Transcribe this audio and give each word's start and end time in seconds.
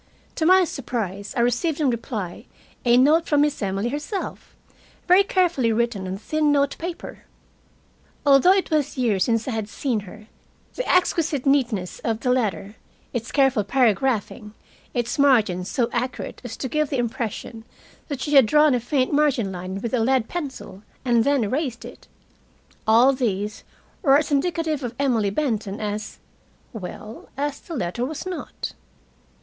To 0.33 0.47
my 0.47 0.63
surprise, 0.63 1.35
I 1.37 1.41
received 1.41 1.79
in 1.79 1.91
reply 1.91 2.47
a 2.83 2.97
note 2.97 3.27
from 3.27 3.41
Miss 3.41 3.61
Emily 3.61 3.89
herself, 3.89 4.55
very 5.07 5.23
carefully 5.23 5.71
written 5.71 6.07
on 6.07 6.17
thin 6.17 6.51
note 6.51 6.75
paper. 6.79 7.25
Although 8.25 8.53
it 8.53 8.71
was 8.71 8.97
years 8.97 9.25
since 9.25 9.47
I 9.47 9.51
had 9.51 9.69
seen 9.69 9.99
her, 9.99 10.25
the 10.73 10.91
exquisite 10.91 11.45
neatness 11.45 11.99
of 11.99 12.21
the 12.21 12.31
letter, 12.31 12.77
its 13.13 13.31
careful 13.31 13.63
paragraphing, 13.63 14.55
its 14.91 15.19
margins 15.19 15.69
so 15.69 15.87
accurate 15.93 16.41
as 16.43 16.57
to 16.57 16.67
give 16.67 16.89
the 16.89 16.97
impression 16.97 17.63
that 18.07 18.21
she 18.21 18.33
had 18.33 18.47
drawn 18.47 18.73
a 18.73 18.79
faint 18.79 19.13
margin 19.13 19.51
line 19.51 19.81
with 19.81 19.93
a 19.93 19.99
lead 19.99 20.27
pencil 20.27 20.81
and 21.05 21.23
then 21.23 21.43
erased 21.43 21.85
it 21.85 22.07
all 22.87 23.13
these 23.13 23.63
were 24.01 24.17
as 24.17 24.31
indicative 24.31 24.81
of 24.83 24.95
Emily 24.97 25.29
Benton 25.29 25.79
as 25.79 26.17
well, 26.73 27.29
as 27.37 27.59
the 27.59 27.75
letter 27.75 28.03
was 28.03 28.25
not. 28.25 28.73